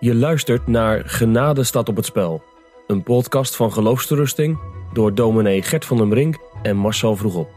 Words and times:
Je 0.00 0.14
luistert 0.14 0.66
naar 0.66 1.02
Genade 1.04 1.64
staat 1.64 1.88
op 1.88 1.96
het 1.96 2.04
spel. 2.04 2.42
Een 2.86 3.02
podcast 3.02 3.56
van 3.56 3.72
geloofsterusting 3.72 4.58
door 4.92 5.14
dominee 5.14 5.62
Gert 5.62 5.84
van 5.84 5.96
den 5.96 6.08
Brink 6.08 6.38
en 6.62 6.76
Marcel 6.76 7.16
Vroegop. 7.16 7.48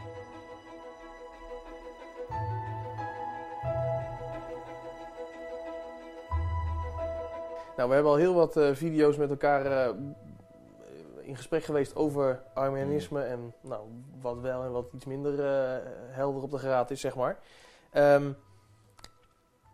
Nou, 7.77 7.89
we 7.89 7.95
hebben 7.95 8.11
al 8.11 8.17
heel 8.17 8.33
wat 8.33 8.57
eh, 8.57 8.69
video's 8.73 9.17
met 9.17 9.29
elkaar 9.29 9.65
eh, 9.65 9.93
in 11.21 11.35
gesprek 11.35 11.63
geweest 11.63 11.95
over 11.95 12.43
Arminianisme 12.53 13.21
en 13.21 13.53
nou, 13.61 13.81
wat 14.21 14.39
wel 14.39 14.63
en 14.63 14.71
wat 14.71 14.85
iets 14.95 15.05
minder 15.05 15.39
eh, 15.39 15.77
helder 16.09 16.41
op 16.41 16.51
de 16.51 16.57
geraad 16.57 16.91
is, 16.91 17.01
zeg 17.01 17.15
maar. 17.15 17.39
Ehm, 17.91 18.31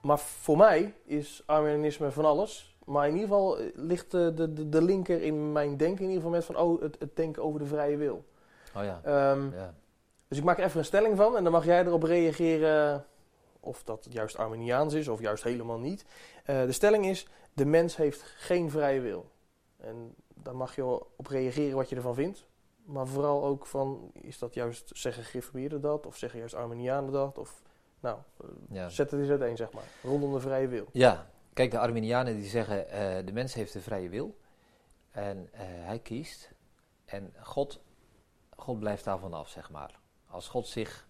maar 0.03 0.20
voor 0.20 0.57
mij 0.57 0.93
is 1.05 1.43
Arminianisme 1.45 2.11
van 2.11 2.25
alles. 2.25 2.77
Maar 2.85 3.07
in 3.07 3.13
ieder 3.13 3.27
geval 3.27 3.57
ligt 3.73 4.11
de, 4.11 4.34
de, 4.34 4.70
de 4.70 4.81
linker 4.81 5.21
in 5.21 5.52
mijn 5.52 5.77
denken 5.77 6.03
in 6.03 6.09
ieder 6.09 6.23
geval 6.23 6.38
met 6.38 6.45
van, 6.45 6.57
oh, 6.57 6.81
het, 6.81 6.95
het 6.99 7.16
denken 7.16 7.44
over 7.44 7.59
de 7.59 7.66
vrije 7.66 7.98
wil. 7.98 8.25
Oh 8.75 8.84
ja. 8.84 9.02
Ehm, 9.03 9.52
ja. 9.52 9.73
Dus 10.27 10.38
ik 10.38 10.44
maak 10.44 10.58
er 10.58 10.63
even 10.63 10.80
een 10.80 10.85
stelling 10.85 11.17
van 11.17 11.38
en 11.38 11.44
dan 11.44 11.52
mag 11.52 11.66
jij 11.66 11.85
erop 11.85 12.03
reageren 12.03 13.05
of 13.59 13.84
dat 13.84 14.08
juist 14.09 14.38
Arminiaans 14.38 14.94
is 14.94 15.08
of 15.08 15.20
juist 15.20 15.44
helemaal 15.44 15.80
niet. 15.80 16.05
Eh, 16.45 16.61
de 16.61 16.72
stelling 16.72 17.05
is, 17.05 17.27
de 17.53 17.66
mens 17.66 17.95
heeft 17.95 18.22
geen 18.22 18.72
vrije 18.72 18.99
wil. 18.99 19.31
En 19.77 20.16
daar 20.33 20.55
mag 20.55 20.75
je 20.75 20.85
op 21.16 21.27
reageren 21.27 21.75
wat 21.75 21.89
je 21.89 21.95
ervan 21.95 22.16
vindt. 22.16 22.45
Maar 22.85 23.08
vooral 23.08 23.44
ook 23.44 23.66
van, 23.66 24.11
is 24.13 24.39
dat 24.39 24.53
juist, 24.53 24.91
zeggen 24.94 25.23
gereformeerden 25.23 25.81
dat? 25.81 26.05
Of 26.05 26.17
zeggen 26.17 26.39
juist 26.39 26.55
Arminianen 26.55 27.11
dat? 27.11 27.38
Of, 27.38 27.61
nou, 28.03 28.17
eh, 28.41 28.48
Ja. 28.70 28.89
zet 28.89 29.12
het 29.12 29.20
eens 29.20 29.30
uiteen, 29.30 29.57
zeg 29.57 29.71
maar. 29.71 29.84
Rondom 30.03 30.34
de 30.34 30.39
vrije 30.39 30.67
wil. 30.67 30.88
ja, 30.91 31.30
kijk, 31.53 31.72
de 31.72 31.80
Arminianen 31.80 32.36
die 32.36 32.45
zeggen, 32.50 32.89
eh, 32.89 33.25
de 33.25 33.31
mens 33.33 33.53
heeft 33.53 33.73
de 33.73 33.81
vrije 33.81 34.09
wil. 34.09 34.38
En 35.11 35.50
eh, 35.52 35.61
hij 35.66 36.00
kiest. 36.00 36.52
En 37.05 37.33
God, 37.39 37.81
God 38.55 38.80
blijft 38.80 39.03
daarvan 39.03 39.33
af, 39.33 39.50
zeg 39.50 39.69
maar. 39.72 40.00
Als 40.27 40.47
God 40.47 40.67
zich 40.67 41.08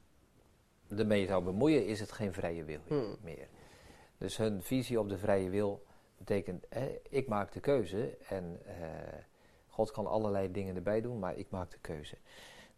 ermee 0.98 1.28
zou 1.28 1.44
bemoeien, 1.44 1.86
is 1.86 2.00
het 2.00 2.12
geen 2.12 2.34
vrije 2.34 2.64
wil 2.64 2.80
Hmm. 2.88 3.16
meer. 3.22 3.48
Dus 4.18 4.38
hun 4.38 4.62
visie 4.62 5.00
op 5.00 5.10
de 5.10 5.18
vrije 5.18 5.50
wil 5.50 5.84
betekent, 6.18 6.66
hè, 6.70 7.00
ik 7.10 7.28
maak 7.28 7.52
de 7.52 7.60
keuze 7.60 8.18
en 8.28 8.60
eh, 8.66 8.74
God 9.68 9.92
kan 9.92 10.08
allerlei 10.08 10.52
dingen 10.52 10.76
erbij 10.76 11.02
doen, 11.02 11.20
maar 11.20 11.36
ik 11.38 11.50
maak 11.50 11.72
de 11.72 11.78
keuze. 11.82 12.18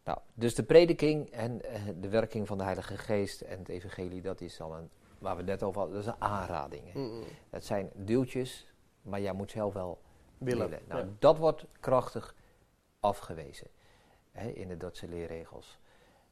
Nou, 0.05 0.17
dus 0.33 0.55
de 0.55 0.63
prediking 0.63 1.29
en 1.29 1.61
eh, 1.61 1.81
de 1.99 2.09
werking 2.09 2.47
van 2.47 2.57
de 2.57 2.63
Heilige 2.63 2.97
Geest 2.97 3.41
en 3.41 3.59
het 3.59 3.69
evangelie, 3.69 4.21
dat 4.21 4.41
is 4.41 4.57
dan 4.57 4.73
een, 4.73 4.89
waar 5.19 5.33
we 5.33 5.41
het 5.41 5.49
net 5.49 5.63
over 5.63 5.79
hadden, 5.79 5.95
dat 5.95 6.05
is 6.05 6.11
een 6.13 6.21
aanrading. 6.21 6.93
Mm, 6.93 7.11
mm. 7.11 7.23
Het 7.49 7.65
zijn 7.65 7.91
duwtjes, 7.95 8.67
maar 9.01 9.21
jij 9.21 9.33
moet 9.33 9.51
zelf 9.51 9.73
wel 9.73 10.01
Willen. 10.37 10.69
willen. 10.69 10.85
Nou, 10.87 11.05
ja. 11.05 11.09
dat 11.19 11.37
wordt 11.37 11.65
krachtig 11.79 12.35
afgewezen 12.99 13.67
hè, 14.31 14.49
in 14.49 14.67
de 14.67 14.77
Dordtse 14.77 15.07
leerregels. 15.07 15.79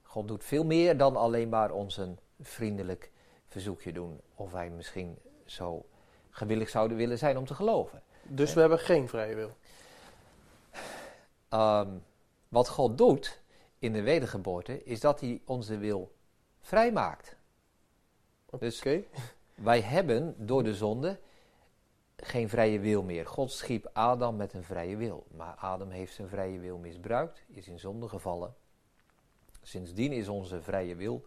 God 0.02 0.28
doet 0.28 0.44
veel 0.44 0.66
meer 0.66 0.98
dan 0.98 1.16
alleen 1.16 1.50
maar 1.50 1.72
ons 1.72 1.98
een 1.98 2.20
vriendelijk 2.40 3.12
verzoekje 3.48 3.94
doen. 3.94 4.22
Of 4.36 4.52
wij 4.52 4.70
misschien 4.70 5.18
zo 5.46 5.86
gewillig 6.30 6.70
zouden 6.70 6.98
willen 6.98 7.18
zijn 7.18 7.38
om 7.38 7.46
te 7.46 7.54
geloven. 7.54 8.02
Dus 8.24 8.54
we 8.54 8.60
hebben 8.60 8.80
geen 8.80 9.08
vrije 9.08 9.36
wil. 9.36 9.56
Ehm, 11.50 11.90
wat 12.48 12.70
God 12.70 12.98
doet 12.98 13.43
in 13.84 13.94
de 13.94 14.02
wedergeboorte, 14.02 14.84
is 14.84 15.00
dat 15.00 15.20
hij 15.20 15.42
onze 15.46 15.78
wil 15.78 16.16
vrijmaakt. 16.60 17.38
Oké. 18.46 18.66
Dus 18.66 18.84
wij 19.56 19.82
hebben 19.82 20.36
door 20.38 20.64
de 20.64 20.76
zonde 20.76 21.20
geen 22.18 22.50
vrije 22.50 22.80
wil 22.80 23.04
meer. 23.04 23.26
God 23.26 23.52
schiep 23.52 23.90
Adam 23.94 24.36
met 24.36 24.54
een 24.54 24.64
vrije 24.64 24.96
wil. 24.96 25.26
Maar 25.36 25.56
Adam 25.56 25.90
heeft 25.90 26.14
zijn 26.14 26.28
vrije 26.28 26.60
wil 26.60 26.78
misbruikt, 26.78 27.44
is 27.48 27.68
in 27.68 27.80
zonde 27.80 28.08
gevallen. 28.08 28.56
Sindsdien 29.62 30.12
is 30.12 30.28
onze 30.28 30.62
vrije 30.62 30.96
wil 30.96 31.26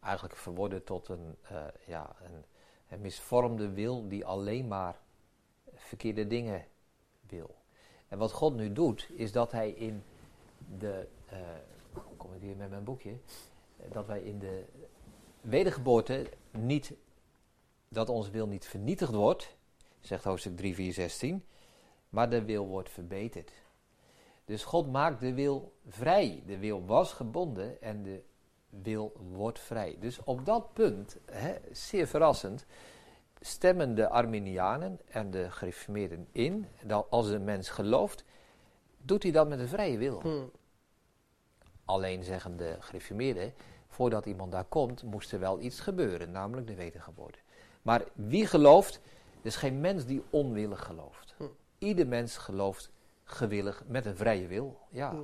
eigenlijk 0.00 0.36
verworden 0.36 0.84
tot 0.84 1.08
een, 1.08 1.36
eh, 1.42 1.64
ja, 1.86 2.16
een, 2.22 2.44
een 2.88 3.00
misvormde 3.00 3.70
wil 3.70 4.08
die 4.08 4.24
alleen 4.24 4.68
maar 4.68 5.00
verkeerde 5.74 6.26
dingen 6.26 6.66
wil. 7.28 7.54
En 8.08 8.18
wat 8.18 8.32
God 8.32 8.54
nu 8.54 8.72
doet, 8.72 9.08
is 9.10 9.32
dat 9.32 9.52
hij 9.52 9.70
in 9.70 10.04
de. 10.78 11.08
eh, 11.26 11.38
kom 12.16 12.34
ik 12.34 12.40
hier 12.40 12.56
met 12.56 12.70
mijn 12.70 12.84
boekje? 12.84 13.10
Eh, 13.76 13.90
Dat 13.92 14.06
wij 14.06 14.20
in 14.20 14.38
de 14.38 14.64
wedergeboorte 15.40 16.26
niet. 16.50 16.92
dat 17.88 18.08
onze 18.08 18.30
wil 18.30 18.46
niet 18.46 18.66
vernietigd 18.66 19.12
wordt, 19.14 19.56
zegt 20.00 20.24
hoofdstuk 20.24 20.56
3, 20.56 20.74
4, 20.74 20.92
16, 20.92 21.44
maar 22.08 22.30
de 22.30 22.44
wil 22.44 22.66
wordt 22.66 22.90
verbeterd. 22.90 23.52
Dus 24.44 24.64
God 24.64 24.92
maakt 24.92 25.20
de 25.20 25.34
wil 25.34 25.72
vrij. 25.88 26.42
De 26.46 26.58
wil 26.58 26.86
was 26.86 27.12
gebonden 27.12 27.82
en 27.82 28.02
de 28.02 28.22
wil 28.68 29.12
wordt 29.32 29.58
vrij. 29.58 29.96
Dus 30.00 30.24
op 30.24 30.46
dat 30.46 30.72
punt, 30.72 31.18
hè, 31.30 31.54
zeer 31.72 32.06
verrassend, 32.06 32.66
stemmen 33.40 33.94
de 33.94 34.08
Arminianen 34.08 35.00
en 35.06 35.30
de 35.30 35.50
gereformeerden 35.50 36.26
in 36.32 36.66
dat 36.84 37.06
als 37.10 37.28
een 37.28 37.44
mens 37.44 37.68
gelooft, 37.68 38.24
doet 38.98 39.22
hij 39.22 39.32
dat 39.32 39.48
met 39.48 39.58
een 39.58 39.68
vrije 39.68 39.98
wil. 39.98 40.20
Mm. 40.24 40.50
Alleen 41.84 42.24
zeggen 42.24 42.56
de 42.56 42.76
gereformeerden, 42.80 43.54
voordat 43.88 44.26
iemand 44.26 44.52
daar 44.52 44.64
komt, 44.64 45.02
moest 45.02 45.32
er 45.32 45.40
wel 45.40 45.60
iets 45.60 45.80
gebeuren, 45.80 46.30
namelijk 46.30 46.66
de 46.66 46.74
wedergeboorte. 46.74 47.38
Maar 47.82 48.02
wie 48.12 48.46
gelooft, 48.46 48.94
er 49.40 49.46
is 49.46 49.56
geen 49.56 49.80
mens 49.80 50.04
die 50.04 50.22
onwillig 50.30 50.84
gelooft. 50.84 51.34
Hm. 51.36 51.44
Ieder 51.78 52.06
mens 52.06 52.36
gelooft 52.36 52.90
gewillig 53.24 53.82
met 53.86 54.06
een 54.06 54.16
vrije 54.16 54.46
wil. 54.46 54.78
Ja, 54.90 55.10
Hm. 55.10 55.20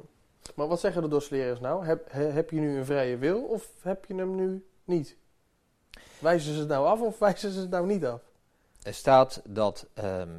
Maar 0.54 0.66
wat 0.68 0.80
zeggen 0.80 1.02
de 1.02 1.08
dorsleraars 1.08 1.60
nou? 1.60 1.84
Heb, 1.84 2.12
he- 2.12 2.30
heb 2.30 2.50
je 2.50 2.60
nu 2.60 2.78
een 2.78 2.84
vrije 2.84 3.16
wil 3.18 3.42
of 3.42 3.72
heb 3.82 4.04
je 4.04 4.14
hem 4.14 4.34
nu 4.34 4.64
niet? 4.84 5.16
Wijzen 6.18 6.52
ze 6.54 6.58
het 6.58 6.68
nou 6.68 6.86
af 6.86 7.00
of 7.00 7.18
wijzen 7.18 7.50
ze 7.50 7.60
het 7.60 7.70
nou 7.70 7.86
niet 7.86 8.04
af? 8.06 8.20
er 8.82 8.94
staat 8.94 9.42
dat 9.48 9.86
ehm, 9.94 10.38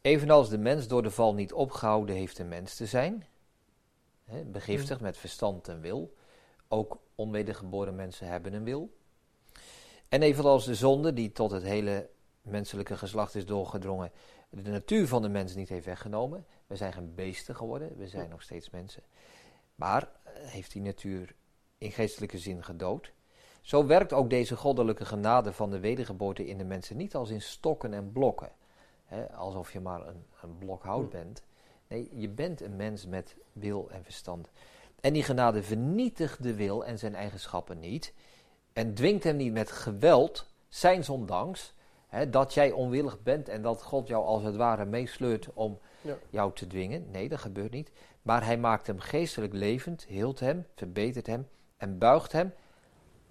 evenals 0.00 0.48
de 0.48 0.58
mens 0.58 0.88
door 0.88 1.02
de 1.02 1.10
val 1.10 1.34
niet 1.34 1.52
opgehouden 1.52 2.14
heeft 2.16 2.38
een 2.38 2.48
mens 2.48 2.74
te 2.74 2.86
zijn, 2.86 3.26
hè, 4.24 4.44
begiftigd 4.44 5.00
met 5.00 5.16
verstand 5.16 5.68
en 5.68 5.80
wil, 5.80 6.14
ook 6.68 6.98
onwedergeboren 7.14 7.94
mensen 7.94 8.26
hebben 8.26 8.52
een 8.52 8.64
wil. 8.64 8.96
En 10.08 10.22
evenals 10.22 10.64
de 10.64 10.74
zonde 10.74 11.12
die 11.12 11.32
tot 11.32 11.50
het 11.50 11.62
hele 11.62 12.10
menselijke 12.42 12.96
geslacht 12.96 13.34
is 13.34 13.46
doorgedrongen, 13.46 14.12
de 14.50 14.70
natuur 14.70 15.08
van 15.08 15.22
de 15.22 15.28
mens 15.28 15.54
niet 15.54 15.68
heeft 15.68 15.86
weggenomen. 15.86 16.46
We 16.66 16.76
zijn 16.76 16.92
geen 16.92 17.14
beesten 17.14 17.56
geworden, 17.56 17.96
we 17.96 18.08
zijn 18.08 18.28
nog 18.28 18.42
steeds 18.42 18.70
mensen. 18.70 19.02
Maar 19.74 20.02
eh, 20.02 20.32
heeft 20.34 20.72
die 20.72 20.82
natuur 20.82 21.34
in 21.78 21.92
geestelijke 21.92 22.38
zin 22.38 22.64
gedood. 22.64 23.12
Zo 23.60 23.86
werkt 23.86 24.12
ook 24.12 24.30
deze 24.30 24.56
goddelijke 24.56 25.04
genade 25.04 25.52
van 25.52 25.70
de 25.70 25.80
wedergeboorte 25.80 26.46
in 26.46 26.58
de 26.58 26.64
mensen 26.64 26.96
niet 26.96 27.14
als 27.14 27.30
in 27.30 27.42
stokken 27.42 27.94
en 27.94 28.12
blokken. 28.12 28.52
Hè, 29.04 29.32
alsof 29.32 29.72
je 29.72 29.80
maar 29.80 30.06
een, 30.06 30.24
een 30.42 30.58
blok 30.58 30.82
hout 30.82 31.10
bent. 31.10 31.42
Nee, 31.88 32.08
je 32.12 32.28
bent 32.28 32.60
een 32.60 32.76
mens 32.76 33.06
met 33.06 33.36
wil 33.52 33.90
en 33.90 34.04
verstand. 34.04 34.50
En 35.00 35.12
die 35.12 35.22
genade 35.22 35.62
vernietigt 35.62 36.42
de 36.42 36.54
wil 36.54 36.84
en 36.84 36.98
zijn 36.98 37.14
eigenschappen 37.14 37.80
niet. 37.80 38.12
En 38.72 38.94
dwingt 38.94 39.24
hem 39.24 39.36
niet 39.36 39.52
met 39.52 39.70
geweld, 39.70 40.46
zijn 40.68 41.08
ondanks, 41.08 41.74
hè, 42.06 42.30
dat 42.30 42.54
jij 42.54 42.70
onwillig 42.72 43.22
bent 43.22 43.48
en 43.48 43.62
dat 43.62 43.82
God 43.82 44.08
jou 44.08 44.24
als 44.24 44.42
het 44.42 44.56
ware 44.56 44.84
meesleurt 44.84 45.48
om 45.54 45.78
Ja. 46.00 46.16
jou 46.30 46.52
te 46.52 46.66
dwingen. 46.66 47.10
Nee, 47.10 47.28
dat 47.28 47.38
gebeurt 47.38 47.70
niet. 47.72 47.90
Maar 48.22 48.44
hij 48.44 48.58
maakt 48.58 48.86
hem 48.86 48.98
geestelijk 48.98 49.52
levend, 49.52 50.04
hield 50.04 50.40
hem, 50.40 50.66
verbetert 50.74 51.26
hem 51.26 51.48
en 51.76 51.98
buigt 51.98 52.32
hem 52.32 52.52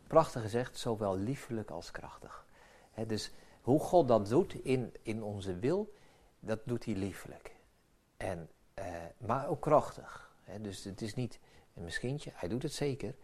prachtig 0.08 0.42
gezegd, 0.42 0.78
zowel 0.78 1.18
liefelijk 1.18 1.72
als 1.72 1.92
krachtig. 1.92 2.46
Hè, 2.92 3.06
dus 3.06 3.32
hoe 3.62 3.80
God 3.80 4.08
dat 4.08 4.30
doet 4.30 4.54
in, 4.54 4.94
in 5.02 5.24
onze 5.24 5.60
wil, 5.60 5.94
dat 6.40 6.60
doet 6.66 6.86
hij 6.86 6.96
liefelijk. 6.96 7.53
En, 8.24 8.50
eh, 8.74 8.86
maar 9.18 9.48
ook 9.48 9.62
krachtig. 9.62 10.32
Hè, 10.44 10.62
dus 10.62 10.84
het 10.84 11.02
is 11.02 11.16
niet 11.16 11.40
een 11.76 11.84
misschien, 11.84 12.20
hij 12.34 12.50
doet 12.50 12.64
het 12.64 12.74
zeker. 12.74 13.16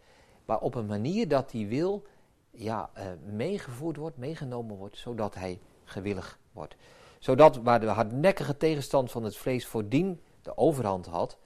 Maar 0.44 0.60
op 0.60 0.74
een 0.74 0.86
manier 0.86 1.28
dat 1.28 1.50
die 1.50 1.66
wil 1.66 2.06
ja, 2.50 2.90
eh, 2.92 3.06
meegevoerd 3.24 3.96
wordt, 3.96 4.16
meegenomen 4.16 4.76
wordt, 4.76 4.96
zodat 4.96 5.34
hij 5.34 5.60
gewillig 5.84 6.38
wordt. 6.52 6.76
Zodat 7.18 7.56
waar 7.56 7.80
de 7.80 7.86
hardnekkige 7.86 8.56
tegenstand 8.56 9.10
van 9.10 9.24
het 9.24 9.36
vlees 9.36 9.66
voordien 9.66 10.20
de 10.42 10.56
overhand 10.56 11.06
had, 11.06 11.38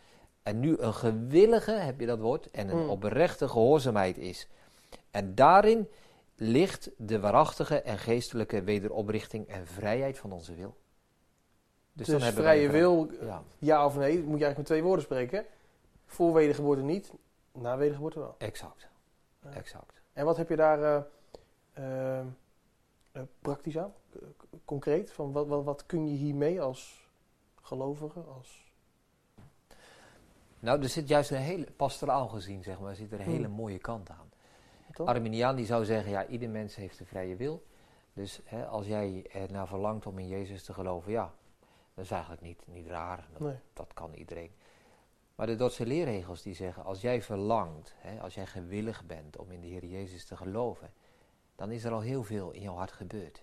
en 0.42 0.60
nu 0.60 0.76
een 0.78 0.94
gewillige, 0.94 1.72
heb 1.72 2.00
je 2.00 2.06
dat 2.06 2.18
woord, 2.20 2.50
en 2.50 2.68
een 2.68 2.82
Mm. 2.82 2.88
oprechte 2.88 3.48
gehoorzaamheid 3.48 4.18
is. 4.18 4.48
En 5.10 5.34
daarin 5.34 5.88
ligt 6.36 6.90
de 6.96 7.20
waarachtige 7.20 7.80
en 7.80 7.98
geestelijke 7.98 8.62
wederoprichting 8.62 9.46
en 9.46 9.66
vrijheid 9.66 10.18
van 10.18 10.32
onze 10.32 10.54
wil. 10.54 10.76
Dus, 11.96 12.06
dan 12.06 12.20
wij 12.20 12.32
vrije 12.32 12.70
wil, 12.70 13.08
Ja, 13.20 13.42
ja 13.58 13.84
of 13.86 13.96
nee, 13.96 14.12
moet 14.12 14.38
je 14.38 14.44
eigenlijk 14.44 14.56
met 14.56 14.66
twee 14.66 14.82
woorden 14.82 15.04
spreken. 15.04 15.44
Voor 16.06 16.32
wedergeboorte 16.32 16.82
niet, 16.82 17.12
na 17.52 17.76
wedergeboorte 17.76 18.18
wel. 18.18 18.34
exact. 18.38 18.88
Ja. 19.42 19.50
Exact. 19.50 20.00
En 20.12 20.24
wat 20.24 20.36
heb 20.36 20.48
je 20.48 20.56
daar... 20.56 20.82
eh, 20.82 21.02
eh, 21.72 22.18
eh, 23.12 23.22
praktisch 23.40 23.78
aan? 23.78 23.92
Concreet? 24.64 25.12
Van 25.12 25.32
wat, 25.32 25.46
wat, 25.46 25.64
wat 25.64 25.86
kun 25.86 26.06
je 26.08 26.16
hiermee 26.16 26.60
als 26.60 27.08
gelovige? 27.62 28.20
Als... 28.20 28.62
Nou, 30.58 30.82
er 30.82 30.88
zit 30.88 31.08
juist 31.08 31.30
een 31.30 31.36
hele, 31.36 31.66
pastoraal 31.76 32.28
gezien, 32.28 32.62
zeg 32.62 32.80
maar, 32.80 32.94
zit 32.94 33.12
er 33.12 33.18
een 33.18 33.24
Hmm. 33.24 33.34
hele 33.34 33.48
mooie 33.48 33.78
kant 33.78 34.10
aan. 34.10 34.30
Toch? 34.92 35.06
Arminiaan 35.06 35.56
die 35.56 35.66
zou 35.66 35.84
zeggen, 35.84 36.10
ja, 36.10 36.26
ieder 36.26 36.48
mens 36.50 36.74
heeft 36.76 37.00
een 37.00 37.06
vrije 37.06 37.36
wil. 37.36 37.62
Dus 38.12 38.40
hè, 38.44 38.66
als 38.66 38.86
jij 38.86 39.26
er 39.32 39.52
naar 39.52 39.66
verlangt 39.66 40.06
om 40.06 40.18
in 40.18 40.28
Jezus 40.28 40.64
te 40.64 40.72
geloven, 40.72 41.12
ja, 41.12 41.32
dat 41.94 42.04
is 42.04 42.10
eigenlijk 42.10 42.42
niet, 42.42 42.66
niet 42.66 42.86
raar. 42.86 43.26
Dat, 43.32 43.40
Nee. 43.40 43.58
dat 43.72 43.92
kan 43.94 44.14
iedereen. 44.14 44.52
Maar 45.34 45.46
de 45.46 45.54
Dordtse 45.56 45.86
leerregels 45.86 46.42
die 46.42 46.54
zeggen, 46.54 46.84
als 46.84 47.00
jij 47.00 47.22
verlangt, 47.22 47.94
hè, 47.98 48.20
als 48.20 48.34
jij 48.34 48.46
gewillig 48.46 49.04
bent 49.06 49.36
om 49.36 49.50
in 49.50 49.60
de 49.60 49.66
Heer 49.66 49.84
Jezus 49.84 50.24
te 50.26 50.36
geloven, 50.36 50.92
dan 51.56 51.70
is 51.70 51.84
er 51.84 51.92
al 51.92 52.00
heel 52.00 52.22
veel 52.24 52.50
in 52.50 52.60
jouw 52.60 52.74
hart 52.74 52.92
gebeurd. 52.92 53.42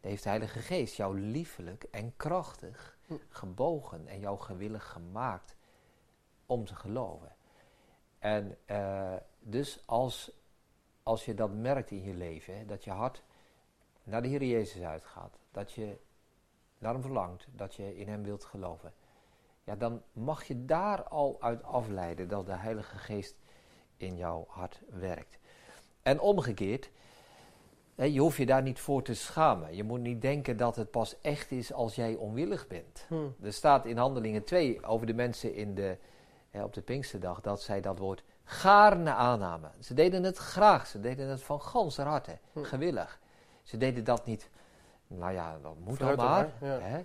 Dan 0.00 0.10
heeft 0.10 0.22
de 0.22 0.28
Heilige 0.28 0.58
Geest 0.58 0.96
jou 0.96 1.20
liefelijk 1.20 1.82
en 1.90 2.16
krachtig 2.16 2.94
Hm. 3.06 3.14
gebogen 3.28 4.06
en 4.06 4.20
jou 4.20 4.38
gewillig 4.38 4.86
gemaakt 4.90 5.56
om 6.46 6.64
te 6.64 6.74
geloven. 6.74 7.34
En 8.18 8.58
eh, 8.64 9.14
dus 9.38 9.82
als, 9.86 10.30
als 11.02 11.24
je 11.24 11.34
dat 11.34 11.52
merkt 11.52 11.90
in 11.90 12.02
je 12.02 12.14
leven, 12.14 12.58
hè, 12.58 12.64
dat 12.64 12.84
je 12.84 12.90
hart 12.90 13.22
naar 14.02 14.22
de 14.22 14.28
Heer 14.28 14.44
Jezus 14.44 14.82
uitgaat, 14.82 15.38
dat 15.50 15.72
je 15.72 15.98
naar 16.78 16.92
hem 16.92 17.02
verlangt, 17.02 17.46
dat 17.52 17.74
je 17.74 17.96
in 17.96 18.08
hem 18.08 18.22
wilt 18.22 18.44
geloven, 18.44 18.92
ja, 19.64 19.76
dan 19.76 20.02
mag 20.12 20.44
je 20.44 20.64
daar 20.64 21.02
al 21.02 21.36
uit 21.40 21.62
afleiden 21.62 22.28
dat 22.28 22.46
de 22.46 22.56
Heilige 22.56 22.96
Geest 22.98 23.36
in 23.96 24.16
jouw 24.16 24.44
hart 24.48 24.82
werkt. 24.90 25.38
En 26.02 26.20
omgekeerd, 26.20 26.90
je 27.94 28.20
hoeft 28.20 28.36
je 28.36 28.46
daar 28.46 28.62
niet 28.62 28.80
voor 28.80 29.02
te 29.02 29.14
schamen. 29.14 29.76
Je 29.76 29.82
moet 29.84 30.00
niet 30.00 30.22
denken 30.22 30.56
dat 30.56 30.76
het 30.76 30.90
pas 30.90 31.20
echt 31.20 31.50
is 31.50 31.72
als 31.72 31.94
jij 31.94 32.14
onwillig 32.14 32.66
bent. 32.66 33.04
Hm. 33.08 33.14
Er 33.42 33.52
staat 33.52 33.86
in 33.86 33.96
Handelingen 33.96 34.44
2 34.44 34.84
over 34.84 35.06
de 35.06 35.14
mensen 35.14 35.54
in 35.54 35.74
de, 35.74 35.96
hè, 36.50 36.64
op 36.64 36.74
de 36.74 36.82
Pinksterdag 36.82 37.40
dat 37.40 37.62
zij 37.62 37.80
dat 37.80 37.98
woord 37.98 38.22
gaarne 38.44 39.10
aannamen. 39.12 39.72
Ze 39.80 39.94
deden 39.94 40.22
het 40.22 40.36
graag, 40.36 40.86
ze 40.86 41.00
deden 41.00 41.28
het 41.28 41.42
van 41.42 41.60
ganser 41.60 42.06
harte, 42.06 42.38
Hm. 42.52 42.62
gewillig. 42.62 43.20
Ze 43.62 43.76
deden 43.76 44.04
dat 44.04 44.26
niet, 44.26 44.50
nou 45.06 45.32
ja, 45.32 45.58
dat 45.62 45.78
moet 45.78 45.98
dan 45.98 46.16
maar. 46.16 46.52
Hè? 46.60 47.04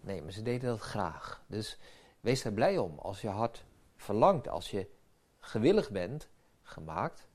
Nee, 0.00 0.22
maar 0.22 0.32
ze 0.32 0.42
deden 0.42 0.68
dat 0.68 0.80
graag. 0.80 1.42
Dus 1.46 1.78
wees 2.20 2.44
er 2.44 2.52
blij 2.52 2.78
om 2.78 2.98
als 2.98 3.20
je 3.20 3.28
hart 3.28 3.64
verlangt, 3.96 4.48
als 4.48 4.70
je 4.70 4.86
gewillig 5.38 5.90
bent 5.90 6.28
gemaakt 6.62 7.28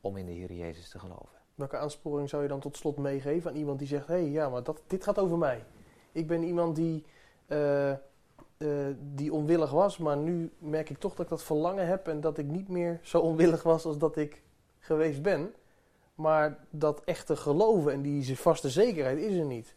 om 0.00 0.16
in 0.16 0.26
de 0.26 0.32
Heer 0.32 0.52
Jezus 0.52 0.88
te 0.88 0.98
geloven. 0.98 1.38
Welke 1.54 1.76
aansporing 1.76 2.28
zou 2.28 2.42
je 2.42 2.48
dan 2.48 2.60
tot 2.60 2.76
slot 2.76 2.96
meegeven 2.96 3.50
aan 3.50 3.56
iemand 3.56 3.78
die 3.78 3.88
zegt: 3.88 4.06
hé, 4.06 4.14
hey, 4.14 4.30
ja, 4.30 4.48
maar 4.48 4.62
dat, 4.62 4.82
dit 4.86 5.04
gaat 5.04 5.18
over 5.18 5.38
mij. 5.38 5.64
Ik 6.12 6.26
ben 6.26 6.42
iemand 6.42 6.76
die, 6.76 7.04
eh, 7.46 7.90
eh, 7.90 7.98
die 9.00 9.32
onwillig 9.32 9.70
was, 9.70 9.98
maar 9.98 10.16
nu 10.16 10.52
merk 10.58 10.90
ik 10.90 10.98
toch 10.98 11.14
dat 11.14 11.24
ik 11.24 11.30
dat 11.30 11.42
verlangen 11.42 11.86
heb 11.86 12.08
en 12.08 12.20
dat 12.20 12.38
ik 12.38 12.46
niet 12.46 12.68
meer 12.68 13.00
zo 13.02 13.20
onwillig 13.20 13.62
was 13.62 13.84
als 13.84 13.98
dat 13.98 14.16
ik 14.16 14.42
geweest 14.78 15.22
ben. 15.22 15.54
Maar 16.14 16.66
dat 16.70 17.04
echte 17.04 17.36
geloven 17.36 17.92
en 17.92 18.02
die 18.02 18.38
vaste 18.38 18.70
zekerheid 18.70 19.18
is 19.18 19.36
er 19.36 19.44
niet. 19.44 19.74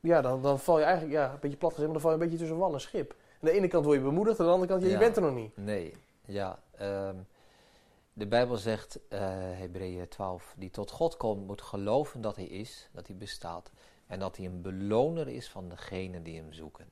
Ja, 0.00 0.20
dan, 0.20 0.42
dan 0.42 0.58
val 0.58 0.78
je 0.78 0.84
eigenlijk, 0.84 1.14
ja, 1.14 1.32
een 1.32 1.38
beetje 1.40 1.56
plat 1.56 1.72
gezegd, 1.72 1.92
maar 1.92 2.00
dan 2.00 2.10
val 2.10 2.10
je 2.10 2.16
een 2.16 2.30
beetje 2.30 2.38
tussen 2.38 2.58
wal 2.58 2.72
en 2.72 2.80
schip. 2.80 3.10
Aan 3.10 3.48
de 3.48 3.50
ene 3.50 3.68
kant 3.68 3.84
word 3.84 3.98
je 3.98 4.04
bemoedigd, 4.04 4.40
aan 4.40 4.46
de 4.46 4.52
andere 4.52 4.70
kant, 4.70 4.82
ja, 4.82 4.88
je 4.88 4.98
bent 4.98 5.16
er 5.16 5.22
nog 5.22 5.34
niet. 5.34 5.56
Nee, 5.56 5.94
ja. 6.24 6.62
ehm, 6.76 7.16
de 8.12 8.26
Bijbel 8.26 8.56
zegt, 8.56 8.98
eh 9.08 9.20
Hebreeën 9.32 10.08
12, 10.08 10.54
die 10.58 10.70
tot 10.70 10.90
God 10.90 11.16
komt 11.16 11.46
moet 11.46 11.62
geloven 11.62 12.20
dat 12.20 12.36
hij 12.36 12.44
is, 12.44 12.88
dat 12.92 13.06
hij 13.06 13.16
bestaat. 13.16 13.70
En 14.06 14.18
dat 14.18 14.36
hij 14.36 14.46
een 14.46 14.62
beloner 14.62 15.28
is 15.28 15.50
van 15.50 15.68
degenen 15.68 16.22
die 16.22 16.36
hem 16.36 16.52
zoeken. 16.52 16.88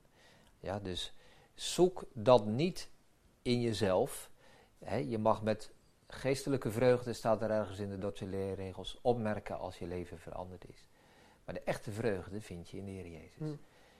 Ja, 0.59 0.79
dus 0.79 1.13
zoek 1.53 2.03
dat 2.13 2.45
niet 2.45 2.89
in 3.41 3.61
jezelf. 3.61 4.29
Je 5.07 5.17
mag 5.17 5.41
met 5.41 5.71
geestelijke 6.13 6.71
vreugde, 6.71 7.13
staat 7.13 7.41
er 7.41 7.51
ergens 7.51 7.79
in 7.79 7.89
de 7.89 7.97
Dordtse 7.97 8.25
leerregels, 8.25 8.99
opmerken 9.01 9.59
als 9.59 9.77
je 9.77 9.87
leven 9.87 10.19
veranderd 10.19 10.69
is. 10.69 10.85
Maar 11.45 11.55
de 11.55 11.61
echte 11.61 11.91
vreugde 11.91 12.41
vind 12.41 12.69
je 12.69 12.77
in 12.77 12.85
de 12.85 12.91
Heer 12.91 13.07
Jezus. 13.07 13.37
Hm. 13.37 13.55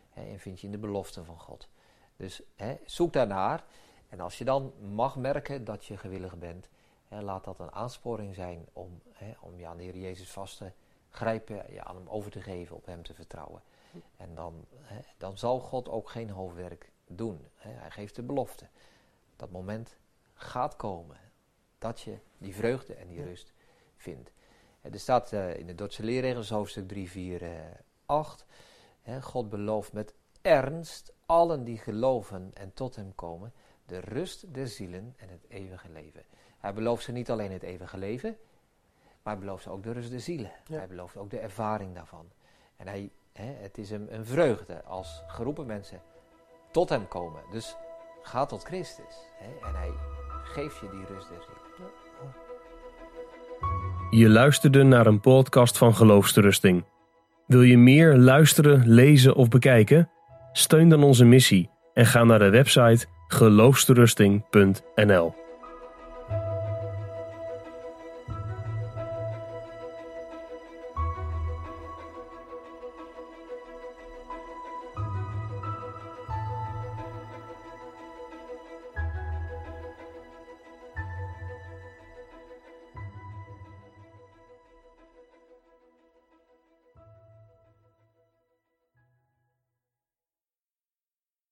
Hè, 0.09 0.23
en 0.23 0.39
vind 0.39 0.59
je 0.59 0.65
in 0.65 0.71
de 0.71 0.77
beloften 0.77 1.25
van 1.25 1.39
God. 1.39 1.69
Dus 2.15 2.41
zoek 2.85 3.13
daarnaar. 3.13 3.63
En 4.09 4.19
als 4.19 4.37
je 4.37 4.45
dan 4.45 4.73
mag 4.93 5.15
merken 5.15 5.63
dat 5.63 5.85
je 5.85 5.97
gewillig 5.97 6.37
bent, 6.37 6.69
laat 7.07 7.43
dat 7.43 7.59
een 7.59 7.71
aansporing 7.71 8.35
zijn 8.35 8.65
om, 8.73 9.01
om 9.39 9.57
je 9.57 9.67
aan 9.67 9.77
de 9.77 9.83
Heer 9.83 9.97
Jezus 9.97 10.31
vast 10.31 10.57
te 10.57 10.71
grijpen, 11.09 11.73
je 11.73 11.83
aan 11.83 11.95
hem 11.95 12.09
over 12.09 12.31
te 12.31 12.41
geven, 12.41 12.75
op 12.75 12.85
hem 12.85 13.03
te 13.03 13.13
vertrouwen. 13.13 13.61
En 14.17 14.35
dan, 14.35 14.65
dan 15.17 15.37
zal 15.37 15.59
God 15.59 15.89
ook 15.89 16.09
geen 16.09 16.29
hoofdwerk 16.29 16.91
doen. 17.07 17.47
Hij 17.55 17.91
geeft 17.91 18.15
de 18.15 18.23
belofte. 18.23 18.67
Dat 19.35 19.51
moment 19.51 19.97
gaat 20.33 20.75
komen 20.75 21.17
dat 21.81 22.01
je 22.01 22.17
die 22.37 22.55
vreugde 22.55 22.93
en 22.93 23.07
die 23.07 23.23
rust 23.23 23.53
vindt. 23.95 24.31
Er 24.81 24.99
staat 24.99 25.33
eh, 25.33 25.57
in 25.57 25.67
de 25.67 25.75
Dordtse 25.75 26.03
leerregels, 26.03 26.49
hoofdstuk 26.49 26.87
3, 26.87 27.09
4, 27.09 27.43
eh, 27.43 27.49
8. 28.05 28.45
Hè, 29.01 29.21
God 29.21 29.49
belooft 29.49 29.93
met 29.93 30.13
ernst 30.41 31.13
allen 31.25 31.63
die 31.63 31.77
geloven 31.77 32.51
en 32.53 32.73
tot 32.73 32.95
hem 32.95 33.15
komen 33.15 33.53
de 33.85 33.99
rust 33.99 34.53
der 34.53 34.67
zielen 34.67 35.13
en 35.17 35.29
het 35.29 35.45
eeuwige 35.47 35.89
leven. 35.89 36.23
Hij 36.57 36.73
belooft 36.73 37.03
ze 37.03 37.11
niet 37.11 37.31
alleen 37.31 37.51
het 37.51 37.63
eeuwige 37.63 37.97
leven, 37.97 38.37
maar 39.23 39.33
hij 39.33 39.43
belooft 39.43 39.63
ze 39.63 39.69
ook 39.69 39.83
de 39.83 39.91
rust 39.91 40.09
der 40.09 40.19
zielen. 40.19 40.51
Ja. 40.65 40.77
Hij 40.77 40.87
belooft 40.87 41.17
ook 41.17 41.29
de 41.29 41.39
ervaring 41.39 41.95
daarvan. 41.95 42.29
En 42.77 42.87
hij, 42.87 43.11
hè, 43.31 43.53
het 43.53 43.77
is 43.77 43.89
hem 43.89 44.07
een 44.09 44.25
vreugde 44.25 44.83
als 44.83 45.23
geroepen 45.27 45.65
mensen 45.65 46.01
tot 46.71 46.89
hem 46.89 47.07
komen. 47.07 47.43
Dus 47.51 47.75
ga 48.21 48.45
tot 48.45 48.63
Christus 48.63 49.15
hè, 49.37 49.67
en 49.67 49.75
hij 49.75 50.20
geeft 50.43 50.79
je 50.79 50.87
die 50.91 51.05
rust. 51.13 51.27
Je 54.09 54.29
luisterde 54.29 54.83
naar 54.83 55.05
een 55.05 55.19
podcast 55.19 55.77
van 55.77 55.95
Geloofsterusting. 55.95 56.85
Wil 57.47 57.61
je 57.61 57.77
meer 57.77 58.15
luisteren, 58.15 58.87
lezen 58.87 59.35
of 59.35 59.47
bekijken? 59.47 60.09
Steun 60.51 60.89
dan 60.89 61.03
onze 61.03 61.25
missie 61.25 61.69
en 61.93 62.05
ga 62.05 62.23
naar 62.23 62.39
de 62.39 62.49
website 62.49 63.05
geloofsterusting.nl. 63.27 65.40